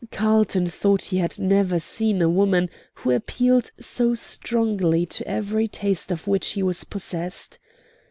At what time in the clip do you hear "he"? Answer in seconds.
1.05-1.17, 6.53-6.63